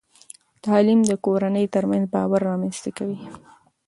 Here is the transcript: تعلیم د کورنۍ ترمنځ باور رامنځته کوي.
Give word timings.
تعلیم 0.65 0.99
د 1.09 1.11
کورنۍ 1.25 1.65
ترمنځ 1.73 2.05
باور 2.13 2.41
رامنځته 2.49 2.89
کوي. 2.97 3.19